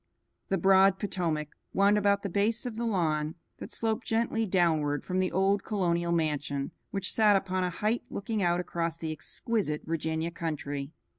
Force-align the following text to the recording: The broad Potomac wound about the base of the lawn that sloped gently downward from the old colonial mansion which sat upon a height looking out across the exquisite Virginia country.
The 0.49 0.57
broad 0.57 0.97
Potomac 0.97 1.49
wound 1.75 1.95
about 1.95 2.23
the 2.23 2.27
base 2.29 2.65
of 2.65 2.75
the 2.75 2.87
lawn 2.87 3.35
that 3.59 3.71
sloped 3.71 4.07
gently 4.07 4.47
downward 4.47 5.03
from 5.05 5.19
the 5.19 5.31
old 5.31 5.63
colonial 5.63 6.11
mansion 6.11 6.71
which 6.89 7.13
sat 7.13 7.35
upon 7.35 7.63
a 7.63 7.69
height 7.69 8.01
looking 8.09 8.41
out 8.41 8.59
across 8.59 8.97
the 8.97 9.11
exquisite 9.11 9.83
Virginia 9.85 10.31
country. 10.31 10.91